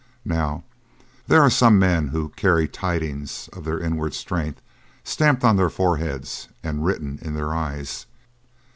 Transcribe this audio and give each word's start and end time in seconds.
Now, 0.25 0.63
there 1.27 1.43
are 1.43 1.49
some 1.51 1.77
men 1.77 2.07
who 2.07 2.29
carry 2.29 2.67
tidings 2.67 3.47
of 3.53 3.65
their 3.65 3.79
inward 3.79 4.15
strength 4.15 4.59
stamped 5.03 5.43
on 5.43 5.57
their 5.57 5.69
foreheads 5.69 6.47
and 6.63 6.83
written 6.83 7.19
in 7.21 7.35
their 7.35 7.53
eyes. 7.53 8.07